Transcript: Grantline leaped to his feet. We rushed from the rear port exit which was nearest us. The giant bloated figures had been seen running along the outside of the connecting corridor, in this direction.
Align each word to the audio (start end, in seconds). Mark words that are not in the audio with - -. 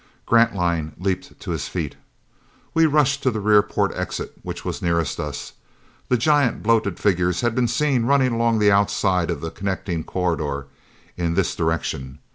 Grantline 0.25 0.93
leaped 0.97 1.39
to 1.39 1.51
his 1.51 1.67
feet. 1.67 1.93
We 2.73 2.87
rushed 2.87 3.21
from 3.21 3.33
the 3.33 3.39
rear 3.39 3.61
port 3.61 3.91
exit 3.93 4.33
which 4.41 4.65
was 4.65 4.81
nearest 4.81 5.19
us. 5.19 5.53
The 6.09 6.17
giant 6.17 6.63
bloated 6.63 6.99
figures 6.99 7.41
had 7.41 7.53
been 7.53 7.67
seen 7.67 8.05
running 8.05 8.33
along 8.33 8.57
the 8.57 8.71
outside 8.71 9.29
of 9.29 9.41
the 9.41 9.51
connecting 9.51 10.03
corridor, 10.03 10.65
in 11.17 11.35
this 11.35 11.55
direction. 11.55 12.17